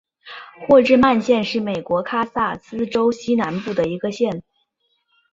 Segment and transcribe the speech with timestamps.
[0.67, 4.41] 霍治曼县是美国堪萨斯州西南部的一个县。